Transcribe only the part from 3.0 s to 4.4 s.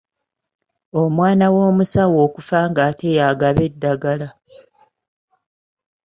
y’agaba eddagala.